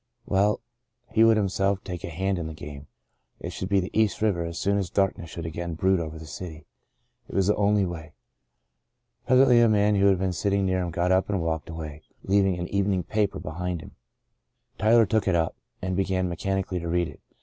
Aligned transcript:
Well, 0.25 0.61
he 1.11 1.23
would 1.23 1.37
himself 1.37 1.83
take 1.83 2.03
a 2.03 2.09
hand 2.09 2.39
in 2.39 2.47
the 2.47 2.55
game. 2.55 2.87
It 3.39 3.51
should 3.51 3.69
be 3.69 3.79
the 3.79 3.91
East 3.93 4.19
River 4.19 4.43
as 4.43 4.57
soon 4.57 4.79
as 4.79 4.89
darkness 4.89 5.29
should 5.29 5.45
again 5.45 5.75
brood 5.75 5.99
over 5.99 6.17
the 6.17 6.25
city. 6.25 6.65
It 7.29 7.35
was 7.35 7.45
the 7.45 7.55
only 7.55 7.85
way. 7.85 8.13
Presently 9.27 9.59
a 9.61 9.69
man 9.69 9.93
who 9.93 10.07
had 10.07 10.17
been 10.17 10.33
sitting 10.33 10.65
near 10.65 10.81
him 10.81 10.89
got 10.89 11.11
up 11.11 11.29
and 11.29 11.39
walked 11.39 11.69
away, 11.69 12.01
leaving 12.23 12.57
an 12.57 12.67
evening 12.69 13.03
paper 13.03 13.37
behind 13.37 13.79
him. 13.79 13.91
Tyler 14.79 15.05
took 15.05 15.27
it 15.27 15.35
up 15.35 15.55
and 15.83 15.95
began 15.95 16.27
mechanically 16.27 16.79
to 16.79 16.87
read 16.87 17.07
it. 17.07 17.19